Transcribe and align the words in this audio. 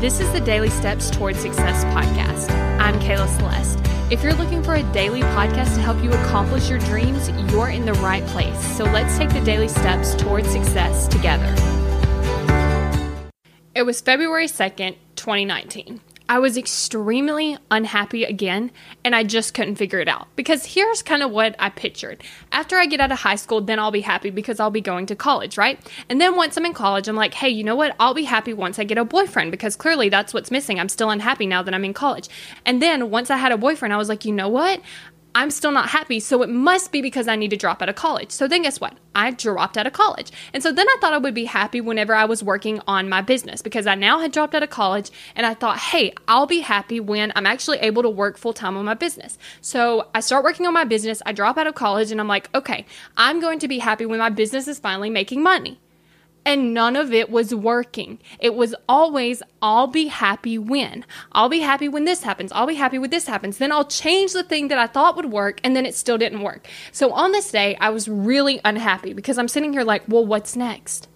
This 0.00 0.18
is 0.18 0.32
the 0.32 0.40
Daily 0.40 0.70
Steps 0.70 1.10
Towards 1.10 1.38
Success 1.40 1.84
podcast. 1.94 2.50
I'm 2.80 2.98
Kayla 3.00 3.28
Celeste. 3.36 3.78
If 4.10 4.22
you're 4.22 4.32
looking 4.32 4.62
for 4.62 4.76
a 4.76 4.82
daily 4.94 5.20
podcast 5.20 5.74
to 5.74 5.82
help 5.82 6.02
you 6.02 6.10
accomplish 6.10 6.70
your 6.70 6.78
dreams, 6.78 7.28
you're 7.52 7.68
in 7.68 7.84
the 7.84 7.92
right 7.92 8.24
place. 8.28 8.58
So 8.78 8.84
let's 8.84 9.18
take 9.18 9.28
the 9.28 9.42
daily 9.42 9.68
steps 9.68 10.14
towards 10.14 10.48
success 10.48 11.06
together. 11.06 11.54
It 13.74 13.82
was 13.82 14.00
February 14.00 14.46
2nd, 14.46 14.96
2019. 15.16 16.00
I 16.30 16.38
was 16.38 16.56
extremely 16.56 17.58
unhappy 17.72 18.22
again, 18.22 18.70
and 19.02 19.16
I 19.16 19.24
just 19.24 19.52
couldn't 19.52 19.74
figure 19.74 19.98
it 19.98 20.06
out. 20.06 20.28
Because 20.36 20.64
here's 20.64 21.02
kind 21.02 21.24
of 21.24 21.32
what 21.32 21.56
I 21.58 21.70
pictured. 21.70 22.22
After 22.52 22.76
I 22.76 22.86
get 22.86 23.00
out 23.00 23.10
of 23.10 23.18
high 23.18 23.34
school, 23.34 23.60
then 23.60 23.80
I'll 23.80 23.90
be 23.90 24.02
happy 24.02 24.30
because 24.30 24.60
I'll 24.60 24.70
be 24.70 24.80
going 24.80 25.06
to 25.06 25.16
college, 25.16 25.58
right? 25.58 25.80
And 26.08 26.20
then 26.20 26.36
once 26.36 26.56
I'm 26.56 26.64
in 26.64 26.72
college, 26.72 27.08
I'm 27.08 27.16
like, 27.16 27.34
hey, 27.34 27.48
you 27.48 27.64
know 27.64 27.74
what? 27.74 27.96
I'll 27.98 28.14
be 28.14 28.22
happy 28.22 28.52
once 28.52 28.78
I 28.78 28.84
get 28.84 28.96
a 28.96 29.04
boyfriend 29.04 29.50
because 29.50 29.74
clearly 29.74 30.08
that's 30.08 30.32
what's 30.32 30.52
missing. 30.52 30.78
I'm 30.78 30.88
still 30.88 31.10
unhappy 31.10 31.48
now 31.48 31.64
that 31.64 31.74
I'm 31.74 31.84
in 31.84 31.94
college. 31.94 32.28
And 32.64 32.80
then 32.80 33.10
once 33.10 33.28
I 33.28 33.36
had 33.36 33.50
a 33.50 33.58
boyfriend, 33.58 33.92
I 33.92 33.96
was 33.96 34.08
like, 34.08 34.24
you 34.24 34.32
know 34.32 34.48
what? 34.48 34.80
I'm 35.34 35.50
still 35.50 35.70
not 35.70 35.90
happy, 35.90 36.18
so 36.18 36.42
it 36.42 36.48
must 36.48 36.90
be 36.90 37.00
because 37.00 37.28
I 37.28 37.36
need 37.36 37.50
to 37.50 37.56
drop 37.56 37.80
out 37.80 37.88
of 37.88 37.94
college. 37.94 38.32
So 38.32 38.48
then 38.48 38.62
guess 38.62 38.80
what? 38.80 38.94
I 39.14 39.30
dropped 39.30 39.76
out 39.78 39.86
of 39.86 39.92
college. 39.92 40.32
And 40.52 40.62
so 40.62 40.72
then 40.72 40.86
I 40.88 40.96
thought 41.00 41.12
I 41.12 41.18
would 41.18 41.34
be 41.34 41.44
happy 41.44 41.80
whenever 41.80 42.14
I 42.14 42.24
was 42.24 42.42
working 42.42 42.80
on 42.86 43.08
my 43.08 43.20
business 43.20 43.62
because 43.62 43.86
I 43.86 43.94
now 43.94 44.18
had 44.18 44.32
dropped 44.32 44.54
out 44.54 44.62
of 44.62 44.70
college 44.70 45.10
and 45.36 45.46
I 45.46 45.54
thought, 45.54 45.78
hey, 45.78 46.14
I'll 46.26 46.46
be 46.46 46.60
happy 46.60 47.00
when 47.00 47.32
I'm 47.36 47.46
actually 47.46 47.78
able 47.78 48.02
to 48.02 48.10
work 48.10 48.38
full 48.38 48.52
time 48.52 48.76
on 48.76 48.84
my 48.84 48.94
business. 48.94 49.38
So 49.60 50.08
I 50.14 50.20
start 50.20 50.44
working 50.44 50.66
on 50.66 50.74
my 50.74 50.84
business, 50.84 51.22
I 51.26 51.32
drop 51.32 51.58
out 51.58 51.66
of 51.66 51.74
college, 51.74 52.10
and 52.10 52.20
I'm 52.20 52.28
like, 52.28 52.48
okay, 52.54 52.84
I'm 53.16 53.40
going 53.40 53.58
to 53.60 53.68
be 53.68 53.78
happy 53.78 54.06
when 54.06 54.18
my 54.18 54.30
business 54.30 54.66
is 54.66 54.78
finally 54.78 55.10
making 55.10 55.42
money 55.42 55.80
and 56.50 56.74
none 56.74 56.96
of 56.96 57.12
it 57.12 57.30
was 57.30 57.54
working. 57.54 58.18
It 58.40 58.56
was 58.56 58.74
always, 58.88 59.40
I'll 59.62 59.86
be 59.86 60.08
happy 60.08 60.58
when. 60.58 61.04
I'll 61.30 61.48
be 61.48 61.60
happy 61.60 61.88
when 61.88 62.06
this 62.06 62.24
happens. 62.24 62.50
I'll 62.50 62.66
be 62.66 62.74
happy 62.74 62.98
when 62.98 63.10
this 63.10 63.28
happens. 63.28 63.58
Then 63.58 63.70
I'll 63.70 63.84
change 63.84 64.32
the 64.32 64.42
thing 64.42 64.66
that 64.66 64.76
I 64.76 64.88
thought 64.88 65.14
would 65.14 65.26
work, 65.26 65.60
and 65.62 65.76
then 65.76 65.86
it 65.86 65.94
still 65.94 66.18
didn't 66.18 66.42
work. 66.42 66.66
So 66.90 67.12
on 67.12 67.30
this 67.30 67.52
day, 67.52 67.76
I 67.76 67.90
was 67.90 68.08
really 68.08 68.60
unhappy 68.64 69.12
because 69.12 69.38
I'm 69.38 69.46
sitting 69.46 69.72
here 69.72 69.84
like, 69.84 70.02
well, 70.08 70.26
what's 70.26 70.56
next? 70.56 71.06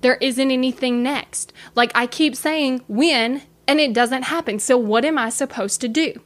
There 0.00 0.16
isn't 0.16 0.50
anything 0.50 1.00
next. 1.00 1.52
Like 1.76 1.92
I 1.94 2.08
keep 2.08 2.34
saying 2.34 2.82
when, 2.88 3.42
and 3.68 3.78
it 3.78 3.92
doesn't 3.92 4.24
happen. 4.24 4.58
So 4.58 4.76
what 4.76 5.04
am 5.04 5.16
I 5.16 5.28
supposed 5.28 5.80
to 5.82 5.88
do? 5.88 6.20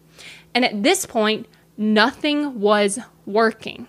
And 0.54 0.64
at 0.64 0.82
this 0.82 1.04
point, 1.04 1.46
nothing 1.76 2.58
was 2.58 2.98
working. 3.26 3.86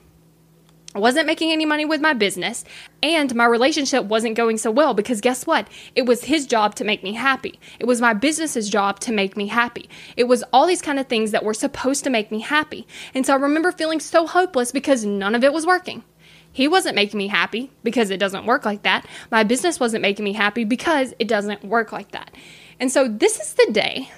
Wasn't 0.98 1.28
making 1.28 1.52
any 1.52 1.66
money 1.66 1.86
with 1.86 2.02
my 2.02 2.14
business, 2.14 2.66
and 3.04 3.34
my 3.36 3.46
relationship 3.46 4.06
wasn't 4.06 4.36
going 4.36 4.58
so 4.58 4.72
well 4.72 4.94
because 4.94 5.22
guess 5.22 5.46
what? 5.46 5.68
It 5.96 6.06
was 6.06 6.24
his 6.24 6.48
job 6.48 6.76
to 6.76 6.84
make 6.84 7.04
me 7.04 7.14
happy. 7.14 7.60
It 7.80 7.86
was 7.86 8.02
my 8.02 8.14
business's 8.14 8.70
job 8.70 9.00
to 9.02 9.12
make 9.12 9.38
me 9.38 9.48
happy. 9.48 9.90
It 10.16 10.26
was 10.26 10.44
all 10.52 10.66
these 10.66 10.82
kind 10.82 11.00
of 11.00 11.08
things 11.08 11.32
that 11.32 11.44
were 11.44 11.54
supposed 11.54 12.04
to 12.06 12.10
make 12.10 12.32
me 12.32 12.40
happy. 12.40 12.88
And 13.14 13.26
so 13.26 13.34
I 13.34 13.38
remember 13.38 13.72
feeling 13.72 14.00
so 14.00 14.26
hopeless 14.26 14.72
because 14.72 15.06
none 15.06 15.36
of 15.36 15.44
it 15.44 15.54
was 15.54 15.66
working. 15.66 16.04
He 16.52 16.68
wasn't 16.68 16.96
making 16.96 17.20
me 17.20 17.28
happy 17.28 17.72
because 17.84 18.10
it 18.10 18.20
doesn't 18.20 18.48
work 18.48 18.66
like 18.66 18.82
that. 18.82 19.06
My 19.30 19.44
business 19.44 19.80
wasn't 19.80 20.02
making 20.02 20.26
me 20.26 20.34
happy 20.34 20.64
because 20.64 21.14
it 21.20 21.28
doesn't 21.28 21.64
work 21.64 21.92
like 21.92 22.12
that. 22.12 22.32
And 22.80 22.92
so 22.92 23.08
this 23.08 23.40
is 23.40 23.54
the 23.54 23.72
day 23.72 24.10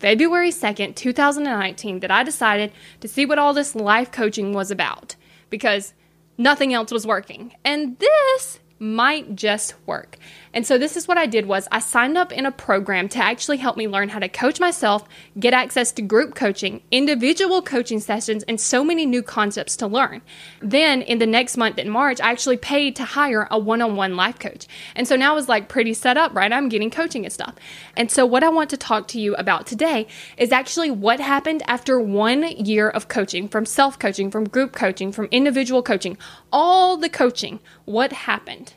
February 0.00 0.50
2nd, 0.50 0.96
2019, 0.96 2.00
that 2.00 2.10
I 2.10 2.24
decided 2.24 2.72
to 3.00 3.08
see 3.08 3.24
what 3.24 3.38
all 3.38 3.54
this 3.54 3.74
life 3.74 4.10
coaching 4.10 4.52
was 4.52 4.70
about. 4.70 5.16
Because 5.50 5.94
nothing 6.38 6.72
else 6.74 6.90
was 6.90 7.06
working. 7.06 7.54
And 7.64 7.98
this 7.98 8.60
might 8.78 9.34
just 9.36 9.74
work. 9.86 10.18
And 10.52 10.66
so 10.66 10.78
this 10.78 10.96
is 10.96 11.08
what 11.08 11.18
I 11.18 11.26
did 11.26 11.46
was 11.46 11.66
I 11.72 11.78
signed 11.78 12.18
up 12.18 12.32
in 12.32 12.46
a 12.46 12.52
program 12.52 13.08
to 13.10 13.18
actually 13.18 13.56
help 13.56 13.76
me 13.76 13.88
learn 13.88 14.08
how 14.08 14.18
to 14.18 14.28
coach 14.28 14.60
myself, 14.60 15.08
get 15.38 15.54
access 15.54 15.90
to 15.92 16.02
group 16.02 16.34
coaching, 16.34 16.82
individual 16.90 17.62
coaching 17.62 17.98
sessions, 17.98 18.42
and 18.44 18.60
so 18.60 18.84
many 18.84 19.06
new 19.06 19.22
concepts 19.22 19.76
to 19.78 19.86
learn. 19.86 20.22
Then 20.60 21.02
in 21.02 21.18
the 21.18 21.26
next 21.26 21.56
month 21.56 21.78
in 21.78 21.88
March, 21.88 22.20
I 22.20 22.30
actually 22.30 22.56
paid 22.56 22.94
to 22.96 23.04
hire 23.04 23.48
a 23.50 23.58
one-on-one 23.58 24.16
life 24.16 24.38
coach. 24.38 24.66
And 24.94 25.08
so 25.08 25.16
now 25.16 25.32
I 25.32 25.34
was 25.34 25.48
like 25.48 25.68
pretty 25.68 25.94
set 25.94 26.16
up, 26.16 26.34
right? 26.34 26.52
I'm 26.52 26.68
getting 26.68 26.90
coaching 26.90 27.24
and 27.24 27.32
stuff. 27.32 27.54
And 27.96 28.10
so 28.10 28.26
what 28.26 28.44
I 28.44 28.48
want 28.48 28.70
to 28.70 28.76
talk 28.76 29.08
to 29.08 29.20
you 29.20 29.34
about 29.36 29.66
today 29.66 30.06
is 30.36 30.52
actually 30.52 30.90
what 30.90 31.20
happened 31.20 31.62
after 31.66 31.98
one 31.98 32.42
year 32.42 32.90
of 32.90 33.08
coaching, 33.08 33.48
from 33.48 33.66
self-coaching, 33.66 34.30
from 34.30 34.44
group 34.48 34.72
coaching, 34.72 35.10
from 35.10 35.26
individual 35.30 35.82
coaching, 35.82 36.18
all 36.52 36.96
the 36.96 37.08
coaching, 37.08 37.60
what 37.84 38.12
happened? 38.12 38.73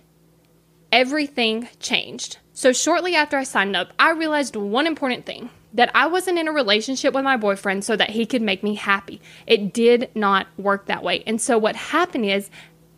Everything 0.97 1.69
changed. 1.79 2.39
So, 2.53 2.73
shortly 2.73 3.13
after 3.13 3.37
I 3.37 3.43
signed 3.43 3.75
up, 3.75 3.93
I 3.99 4.11
realized 4.13 4.55
one 4.55 4.87
important 4.87 5.27
thing 5.27 5.51
that 5.75 5.91
I 5.93 6.07
wasn't 6.07 6.39
in 6.39 6.47
a 6.47 6.51
relationship 6.51 7.13
with 7.13 7.23
my 7.23 7.37
boyfriend 7.37 7.85
so 7.85 7.95
that 7.95 8.09
he 8.09 8.25
could 8.25 8.41
make 8.41 8.63
me 8.63 8.73
happy. 8.73 9.21
It 9.45 9.73
did 9.73 10.09
not 10.15 10.47
work 10.57 10.87
that 10.87 11.03
way. 11.03 11.23
And 11.27 11.39
so, 11.39 11.59
what 11.59 11.75
happened 11.75 12.25
is 12.25 12.49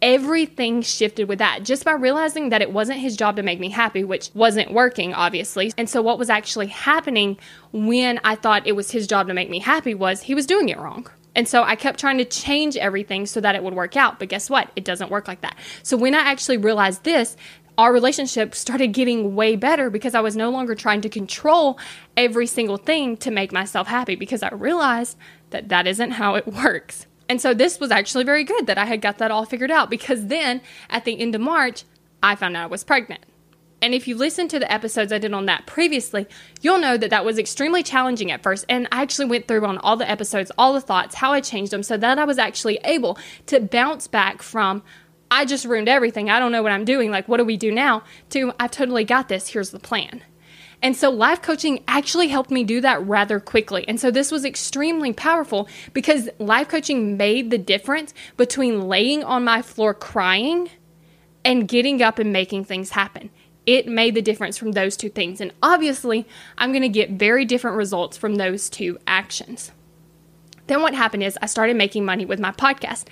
everything 0.02 0.82
shifted 0.82 1.28
with 1.28 1.40
that 1.40 1.64
just 1.64 1.84
by 1.84 1.92
realizing 1.92 2.50
that 2.50 2.62
it 2.62 2.72
wasn't 2.72 3.02
his 3.02 3.18
job 3.18 3.36
to 3.36 3.44
make 3.44 3.60
me 3.60 3.70
happy, 3.70 4.06
which 4.06 4.30
wasn't 4.34 4.72
working, 4.72 5.14
obviously. 5.14 5.74
And 5.78 5.90
so, 5.90 6.02
what 6.02 6.18
was 6.18 6.30
actually 6.30 6.68
happening 6.68 7.38
when 7.74 8.22
I 8.24 8.36
thought 8.36 8.66
it 8.66 8.78
was 8.78 8.92
his 8.92 9.08
job 9.08 9.28
to 9.28 9.34
make 9.34 9.50
me 9.50 9.60
happy 9.60 9.94
was 9.94 10.22
he 10.22 10.36
was 10.36 10.46
doing 10.46 10.70
it 10.70 10.80
wrong. 10.80 11.10
And 11.36 11.48
so 11.48 11.64
I 11.64 11.76
kept 11.76 12.00
trying 12.00 12.18
to 12.18 12.26
change 12.26 12.76
everything 12.76 13.26
so 13.26 13.40
that 13.42 13.56
it 13.56 13.64
would 13.64 13.74
work 13.74 13.96
out. 13.96 14.20
But 14.20 14.30
guess 14.30 14.50
what? 14.50 14.72
It 14.76 14.84
doesn't 14.84 15.12
work 15.12 15.28
like 15.28 15.42
that. 15.42 15.58
So 15.84 15.96
when 15.96 16.16
I 16.16 16.20
actually 16.20 16.58
realized 16.58 17.04
this, 17.04 17.38
our 17.80 17.94
relationship 17.94 18.54
started 18.56 18.88
getting 18.88 19.36
way 19.36 19.56
better 19.56 19.90
because 19.90 20.14
I 20.14 20.20
was 20.20 20.36
no 20.36 20.50
longer 20.50 20.76
trying 20.76 21.00
to 21.00 21.08
control 21.08 21.80
every 22.18 22.46
single 22.46 22.76
thing 22.76 23.16
to 23.18 23.32
make 23.32 23.54
myself 23.54 23.88
happy 23.88 24.18
because 24.18 24.44
I 24.44 24.50
realized 24.50 25.18
that 25.52 25.70
that 25.70 25.88
isn't 25.88 26.12
how 26.12 26.36
it 26.36 26.46
works. 26.64 27.08
And 27.30 27.40
so 27.40 27.54
this 27.54 27.80
was 27.80 27.90
actually 27.90 28.26
very 28.26 28.44
good 28.44 28.68
that 28.68 28.78
I 28.78 28.84
had 28.84 29.00
got 29.00 29.18
that 29.20 29.32
all 29.32 29.46
figured 29.46 29.72
out 29.72 29.90
because 29.90 30.28
then 30.28 30.60
at 30.90 31.06
the 31.06 31.18
end 31.22 31.36
of 31.36 31.40
March, 31.40 31.86
I 32.22 32.36
found 32.36 32.58
out 32.58 32.64
I 32.64 32.68
was 32.68 32.84
pregnant. 32.84 33.22
And 33.82 33.94
if 33.94 34.10
you 34.10 34.18
listen 34.18 34.50
to 34.50 34.60
the 34.60 34.70
episodes 34.70 35.14
I 35.14 35.18
did 35.20 35.34
on 35.34 35.46
that 35.46 35.66
previously, 35.66 36.28
you'll 36.62 36.80
know 36.80 36.98
that 36.98 37.12
that 37.12 37.24
was 37.24 37.40
extremely 37.40 37.82
challenging 37.82 38.30
at 38.30 38.44
first. 38.44 38.66
And 38.68 38.90
I 38.92 39.02
actually 39.02 39.28
went 39.28 39.48
through 39.48 39.66
on 39.66 39.78
all 39.78 39.96
the 39.96 40.10
episodes, 40.10 40.52
all 40.58 40.74
the 40.74 40.82
thoughts, 40.82 41.16
how 41.16 41.32
I 41.32 41.40
changed 41.40 41.72
them 41.72 41.84
so 41.84 41.96
that 41.96 42.20
I 42.20 42.26
was 42.26 42.38
actually 42.38 42.80
able 42.84 43.18
to 43.46 43.62
bounce 43.62 44.06
back 44.08 44.42
from, 44.42 44.84
I 45.32 45.46
just 45.46 45.66
ruined 45.66 45.90
everything. 45.90 46.30
I 46.30 46.40
don't 46.40 46.52
know 46.52 46.64
what 46.64 46.72
I'm 46.72 46.86
doing. 46.86 47.12
Like, 47.12 47.28
what 47.28 47.38
do 47.38 47.46
we 47.46 47.58
do 47.58 47.72
now? 47.72 48.04
To, 48.32 48.54
I've 48.60 48.72
totally 48.72 49.04
got 49.04 49.30
this. 49.30 49.50
Here's 49.50 49.70
the 49.70 49.80
plan. 49.80 50.24
And 50.82 50.96
so 50.96 51.10
life 51.10 51.42
coaching 51.42 51.84
actually 51.88 52.30
helped 52.30 52.52
me 52.52 52.64
do 52.64 52.80
that 52.82 53.06
rather 53.06 53.40
quickly. 53.40 53.86
And 53.88 54.00
so 54.00 54.12
this 54.12 54.32
was 54.32 54.46
extremely 54.46 55.12
powerful 55.12 55.68
because 55.94 56.30
life 56.40 56.70
coaching 56.70 57.18
made 57.18 57.52
the 57.52 57.58
difference 57.58 58.14
between 58.38 58.88
laying 58.88 59.24
on 59.24 59.44
my 59.44 59.62
floor 59.62 59.94
crying 59.94 60.70
and 61.44 61.68
getting 61.68 62.02
up 62.02 62.18
and 62.18 62.32
making 62.32 62.64
things 62.64 62.92
happen. 62.92 63.30
It 63.66 63.88
made 63.88 64.16
the 64.16 64.22
difference 64.22 64.58
from 64.58 64.72
those 64.72 64.96
two 64.96 65.10
things. 65.10 65.42
And 65.42 65.54
obviously, 65.62 66.26
I'm 66.58 66.72
going 66.72 66.82
to 66.82 66.90
get 66.90 67.12
very 67.12 67.46
different 67.46 67.78
results 67.78 68.18
from 68.18 68.36
those 68.36 68.70
two 68.70 68.98
actions. 69.06 69.72
Then 70.68 70.82
what 70.82 70.94
happened 70.94 71.24
is 71.24 71.38
I 71.42 71.48
started 71.48 71.76
making 71.76 72.06
money 72.06 72.26
with 72.26 72.40
my 72.40 72.52
podcast. 72.52 73.06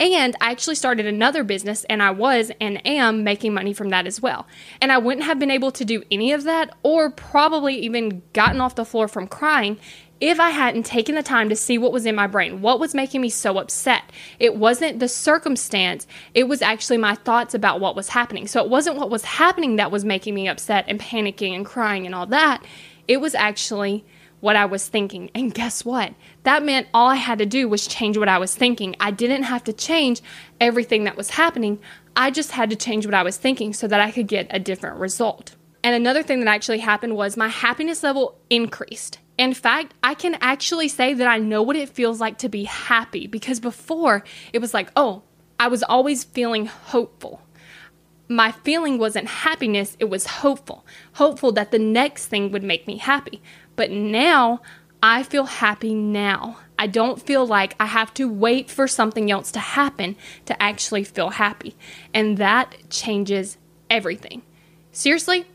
And 0.00 0.36
I 0.40 0.50
actually 0.50 0.74
started 0.74 1.06
another 1.06 1.44
business 1.44 1.84
and 1.84 2.02
I 2.02 2.10
was 2.10 2.50
and 2.60 2.84
am 2.86 3.24
making 3.24 3.54
money 3.54 3.72
from 3.72 3.90
that 3.90 4.06
as 4.06 4.20
well. 4.20 4.46
And 4.80 4.92
I 4.92 4.98
wouldn't 4.98 5.26
have 5.26 5.38
been 5.38 5.50
able 5.50 5.70
to 5.72 5.84
do 5.84 6.02
any 6.10 6.32
of 6.32 6.44
that 6.44 6.74
or 6.82 7.10
probably 7.10 7.76
even 7.76 8.22
gotten 8.32 8.60
off 8.60 8.74
the 8.74 8.84
floor 8.84 9.08
from 9.08 9.26
crying 9.26 9.78
if 10.22 10.38
I 10.38 10.50
hadn't 10.50 10.84
taken 10.84 11.16
the 11.16 11.22
time 11.22 11.48
to 11.48 11.56
see 11.56 11.78
what 11.78 11.92
was 11.92 12.06
in 12.06 12.14
my 12.14 12.28
brain, 12.28 12.62
what 12.62 12.78
was 12.78 12.94
making 12.94 13.20
me 13.20 13.28
so 13.28 13.58
upset. 13.58 14.04
It 14.38 14.54
wasn't 14.54 15.00
the 15.00 15.08
circumstance, 15.08 16.06
it 16.32 16.44
was 16.44 16.62
actually 16.62 16.98
my 16.98 17.16
thoughts 17.16 17.54
about 17.54 17.80
what 17.80 17.96
was 17.96 18.08
happening. 18.08 18.46
So 18.46 18.62
it 18.62 18.70
wasn't 18.70 18.98
what 18.98 19.10
was 19.10 19.24
happening 19.24 19.76
that 19.76 19.90
was 19.90 20.04
making 20.04 20.36
me 20.36 20.46
upset 20.46 20.84
and 20.86 21.00
panicking 21.00 21.56
and 21.56 21.66
crying 21.66 22.06
and 22.06 22.14
all 22.14 22.26
that. 22.26 22.64
It 23.08 23.20
was 23.20 23.34
actually 23.34 24.04
what 24.42 24.56
I 24.56 24.64
was 24.64 24.88
thinking. 24.88 25.30
And 25.36 25.54
guess 25.54 25.84
what? 25.84 26.14
That 26.42 26.64
meant 26.64 26.88
all 26.92 27.08
I 27.08 27.14
had 27.14 27.38
to 27.38 27.46
do 27.46 27.68
was 27.68 27.86
change 27.86 28.18
what 28.18 28.28
I 28.28 28.38
was 28.38 28.56
thinking. 28.56 28.96
I 28.98 29.12
didn't 29.12 29.44
have 29.44 29.62
to 29.64 29.72
change 29.72 30.20
everything 30.60 31.04
that 31.04 31.16
was 31.16 31.30
happening. 31.30 31.78
I 32.16 32.32
just 32.32 32.50
had 32.50 32.68
to 32.70 32.76
change 32.76 33.06
what 33.06 33.14
I 33.14 33.22
was 33.22 33.36
thinking 33.36 33.72
so 33.72 33.86
that 33.86 34.00
I 34.00 34.10
could 34.10 34.26
get 34.26 34.48
a 34.50 34.58
different 34.58 34.98
result. 34.98 35.54
And 35.84 35.94
another 35.94 36.24
thing 36.24 36.40
that 36.40 36.48
actually 36.48 36.80
happened 36.80 37.14
was 37.14 37.36
my 37.36 37.46
happiness 37.46 38.02
level 38.02 38.36
increased. 38.50 39.20
In 39.38 39.54
fact, 39.54 39.94
I 40.02 40.14
can 40.14 40.36
actually 40.40 40.88
say 40.88 41.14
that 41.14 41.28
I 41.28 41.38
know 41.38 41.62
what 41.62 41.76
it 41.76 41.88
feels 41.88 42.20
like 42.20 42.38
to 42.38 42.48
be 42.48 42.64
happy 42.64 43.28
because 43.28 43.60
before 43.60 44.24
it 44.52 44.58
was 44.58 44.74
like, 44.74 44.90
oh, 44.96 45.22
I 45.60 45.68
was 45.68 45.84
always 45.84 46.24
feeling 46.24 46.66
hopeful. 46.66 47.40
My 48.28 48.50
feeling 48.50 48.98
wasn't 48.98 49.28
happiness, 49.28 49.96
it 50.00 50.06
was 50.06 50.26
hopeful. 50.26 50.86
Hopeful 51.14 51.52
that 51.52 51.70
the 51.70 51.78
next 51.78 52.26
thing 52.26 52.50
would 52.50 52.62
make 52.62 52.86
me 52.86 52.96
happy. 52.96 53.42
But 53.76 53.90
now 53.90 54.60
I 55.02 55.22
feel 55.22 55.44
happy 55.44 55.94
now. 55.94 56.58
I 56.78 56.86
don't 56.86 57.20
feel 57.20 57.46
like 57.46 57.74
I 57.78 57.86
have 57.86 58.12
to 58.14 58.28
wait 58.28 58.70
for 58.70 58.88
something 58.88 59.30
else 59.30 59.52
to 59.52 59.60
happen 59.60 60.16
to 60.46 60.62
actually 60.62 61.04
feel 61.04 61.30
happy. 61.30 61.76
And 62.12 62.38
that 62.38 62.76
changes 62.90 63.56
everything. 63.88 64.42
Seriously, 64.90 65.46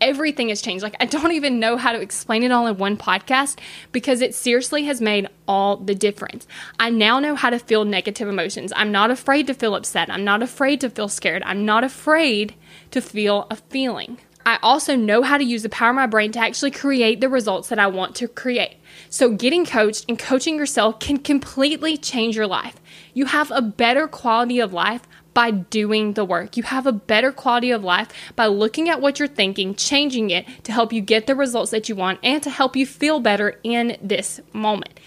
everything 0.00 0.48
has 0.48 0.60
changed. 0.60 0.82
Like, 0.82 0.96
I 1.00 1.06
don't 1.06 1.32
even 1.32 1.60
know 1.60 1.76
how 1.76 1.92
to 1.92 2.00
explain 2.00 2.42
it 2.42 2.52
all 2.52 2.66
in 2.66 2.76
one 2.76 2.96
podcast 2.96 3.58
because 3.92 4.20
it 4.20 4.34
seriously 4.34 4.84
has 4.84 5.00
made 5.00 5.28
all 5.46 5.76
the 5.76 5.94
difference. 5.94 6.46
I 6.78 6.90
now 6.90 7.20
know 7.20 7.34
how 7.34 7.50
to 7.50 7.58
feel 7.58 7.84
negative 7.84 8.28
emotions. 8.28 8.72
I'm 8.74 8.92
not 8.92 9.10
afraid 9.10 9.46
to 9.46 9.54
feel 9.54 9.74
upset. 9.74 10.10
I'm 10.10 10.24
not 10.24 10.42
afraid 10.42 10.80
to 10.80 10.90
feel 10.90 11.08
scared. 11.08 11.42
I'm 11.44 11.64
not 11.64 11.84
afraid 11.84 12.54
to 12.90 13.00
feel 13.00 13.46
a 13.50 13.56
feeling. 13.56 14.18
I 14.44 14.58
also 14.62 14.96
know 14.96 15.22
how 15.22 15.38
to 15.38 15.44
use 15.44 15.62
the 15.62 15.68
power 15.68 15.90
of 15.90 15.96
my 15.96 16.06
brain 16.06 16.32
to 16.32 16.38
actually 16.38 16.70
create 16.70 17.20
the 17.20 17.28
results 17.28 17.68
that 17.68 17.78
I 17.78 17.86
want 17.86 18.14
to 18.16 18.28
create. 18.28 18.76
So, 19.08 19.30
getting 19.30 19.64
coached 19.64 20.04
and 20.08 20.18
coaching 20.18 20.56
yourself 20.56 21.00
can 21.00 21.18
completely 21.18 21.96
change 21.96 22.36
your 22.36 22.46
life. 22.46 22.76
You 23.14 23.26
have 23.26 23.50
a 23.50 23.62
better 23.62 24.08
quality 24.08 24.60
of 24.60 24.72
life 24.72 25.02
by 25.34 25.50
doing 25.50 26.12
the 26.12 26.24
work. 26.24 26.56
You 26.56 26.62
have 26.64 26.86
a 26.86 26.92
better 26.92 27.32
quality 27.32 27.70
of 27.70 27.82
life 27.82 28.08
by 28.36 28.46
looking 28.46 28.88
at 28.88 29.00
what 29.00 29.18
you're 29.18 29.28
thinking, 29.28 29.74
changing 29.74 30.30
it 30.30 30.46
to 30.64 30.72
help 30.72 30.92
you 30.92 31.00
get 31.00 31.26
the 31.26 31.34
results 31.34 31.70
that 31.70 31.88
you 31.88 31.96
want 31.96 32.18
and 32.22 32.42
to 32.42 32.50
help 32.50 32.76
you 32.76 32.86
feel 32.86 33.20
better 33.20 33.58
in 33.62 33.96
this 34.02 34.40
moment. 34.52 35.00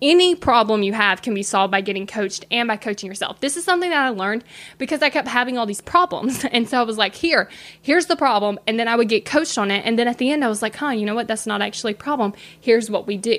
Any 0.00 0.34
problem 0.34 0.82
you 0.82 0.92
have 0.92 1.22
can 1.22 1.34
be 1.34 1.42
solved 1.42 1.70
by 1.72 1.80
getting 1.80 2.06
coached 2.06 2.46
and 2.50 2.68
by 2.68 2.76
coaching 2.76 3.08
yourself. 3.08 3.40
This 3.40 3.56
is 3.56 3.64
something 3.64 3.90
that 3.90 4.06
I 4.06 4.10
learned 4.10 4.44
because 4.78 5.02
I 5.02 5.10
kept 5.10 5.28
having 5.28 5.58
all 5.58 5.66
these 5.66 5.80
problems. 5.80 6.44
And 6.58 6.68
so 6.68 6.80
I 6.80 6.82
was 6.82 6.96
like, 6.98 7.14
here, 7.14 7.48
here's 7.80 8.06
the 8.06 8.16
problem. 8.16 8.58
And 8.66 8.80
then 8.80 8.88
I 8.88 8.96
would 8.96 9.08
get 9.08 9.24
coached 9.24 9.58
on 9.58 9.70
it. 9.70 9.84
And 9.84 9.98
then 9.98 10.08
at 10.08 10.18
the 10.18 10.30
end, 10.30 10.44
I 10.44 10.48
was 10.48 10.62
like, 10.62 10.76
huh, 10.76 10.88
you 10.88 11.04
know 11.04 11.14
what? 11.14 11.28
That's 11.28 11.46
not 11.46 11.62
actually 11.62 11.92
a 11.92 11.96
problem. 11.96 12.32
Here's 12.58 12.90
what 12.90 13.06
we 13.06 13.16
do. 13.16 13.38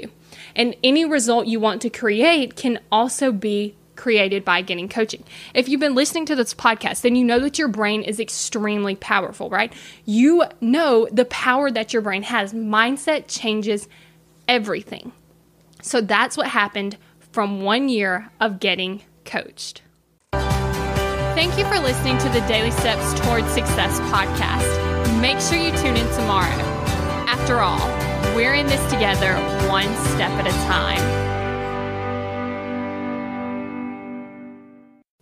And 0.55 0.75
any 0.83 1.05
result 1.05 1.47
you 1.47 1.59
want 1.59 1.81
to 1.81 1.89
create 1.89 2.55
can 2.55 2.79
also 2.91 3.31
be 3.31 3.75
created 3.95 4.45
by 4.45 4.61
getting 4.61 4.87
coaching. 4.87 5.23
If 5.53 5.67
you've 5.67 5.79
been 5.79 5.95
listening 5.95 6.25
to 6.27 6.35
this 6.35 6.53
podcast, 6.53 7.01
then 7.01 7.15
you 7.15 7.25
know 7.25 7.39
that 7.39 7.59
your 7.59 7.67
brain 7.67 8.01
is 8.01 8.19
extremely 8.19 8.95
powerful, 8.95 9.49
right? 9.49 9.73
You 10.05 10.45
know 10.61 11.07
the 11.11 11.25
power 11.25 11.69
that 11.69 11.91
your 11.91 12.01
brain 12.01 12.23
has. 12.23 12.53
Mindset 12.53 13.25
changes 13.27 13.87
everything. 14.47 15.11
So 15.81 16.01
that's 16.01 16.37
what 16.37 16.47
happened 16.47 16.97
from 17.31 17.61
one 17.61 17.89
year 17.89 18.29
of 18.39 18.59
getting 18.59 19.01
coached. 19.25 19.81
Thank 20.31 21.57
you 21.57 21.65
for 21.65 21.79
listening 21.79 22.17
to 22.17 22.29
the 22.29 22.41
Daily 22.47 22.71
Steps 22.71 23.19
Towards 23.21 23.47
Success 23.51 23.99
podcast. 24.11 25.21
Make 25.21 25.39
sure 25.39 25.57
you 25.57 25.71
tune 25.77 25.95
in 25.95 26.15
tomorrow. 26.15 26.63
After 27.27 27.59
all, 27.59 27.87
we're 28.35 28.53
in 28.53 28.67
this 28.67 28.83
together, 28.91 29.35
one 29.69 29.95
step 30.07 30.31
at 30.31 30.47
a 30.47 30.51
time. 30.67 31.29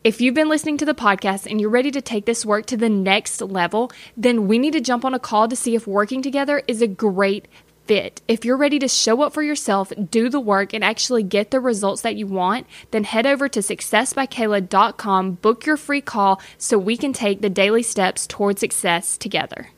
If 0.04 0.22
you've 0.22 0.36
been 0.36 0.48
listening 0.48 0.78
to 0.78 0.86
the 0.86 0.94
podcast 0.94 1.52
and 1.52 1.60
you're 1.60 1.70
ready 1.70 1.92
to 1.92 2.02
take 2.02 2.26
this 2.26 2.46
work 2.46 2.66
to 2.68 2.78
the 2.78 2.88
next 2.88 3.42
level, 3.42 3.92
then 4.16 4.48
we 4.48 4.58
need 4.58 4.72
to 4.74 4.80
jump 4.80 5.04
on 5.04 5.14
a 5.14 5.20
call 5.20 5.50
to 5.50 5.56
see 5.56 5.76
if 5.76 5.86
working 5.86 6.22
together 6.22 6.64
is 6.66 6.82
a 6.82 6.88
great 6.88 7.48
fit. 7.88 8.22
If 8.28 8.44
you're 8.44 8.58
ready 8.58 8.80
to 8.80 8.88
show 8.88 9.22
up 9.22 9.34
for 9.34 9.42
yourself, 9.42 9.92
do 10.12 10.30
the 10.30 10.40
work, 10.40 10.74
and 10.74 10.84
actually 10.84 11.24
get 11.24 11.52
the 11.52 11.60
results 11.60 12.02
that 12.02 12.18
you 12.18 12.28
want, 12.28 12.68
then 12.92 13.06
head 13.06 13.26
over 13.26 13.48
to 13.50 13.60
successbykayla.com, 13.62 15.32
book 15.32 15.66
your 15.66 15.78
free 15.78 16.02
call 16.02 16.42
so 16.58 16.78
we 16.78 16.98
can 16.98 17.14
take 17.14 17.42
the 17.42 17.50
daily 17.50 17.84
steps 17.84 18.28
towards 18.28 18.60
success 18.60 19.18
together. 19.18 19.70